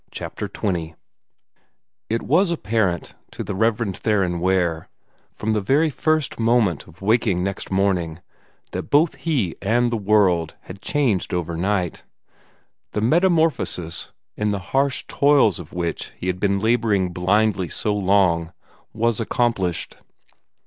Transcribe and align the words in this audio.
CHAPTER 0.09 0.47
XX 0.47 0.95
It 2.09 2.23
was 2.23 2.49
apparent 2.49 3.13
to 3.29 3.43
the 3.43 3.53
Rev. 3.53 3.95
Theron 3.95 4.39
Ware, 4.39 4.89
from 5.31 5.53
the 5.53 5.61
very 5.61 5.91
first 5.91 6.39
moment 6.39 6.87
of 6.87 7.03
waking 7.03 7.43
next 7.43 7.69
morning, 7.69 8.19
that 8.71 8.89
both 8.89 9.13
he 9.13 9.55
and 9.61 9.91
the 9.91 9.97
world 9.97 10.55
had 10.61 10.81
changed 10.81 11.35
over 11.35 11.55
night. 11.55 12.01
The 12.93 13.01
metamorphosis, 13.01 14.11
in 14.35 14.49
the 14.49 14.57
harsh 14.73 15.05
toils 15.07 15.59
of 15.59 15.71
which 15.71 16.13
he 16.17 16.25
had 16.25 16.39
been 16.39 16.59
laboring 16.59 17.13
blindly 17.13 17.69
so 17.69 17.93
long, 17.95 18.53
was 18.93 19.19
accomplished. 19.19 19.97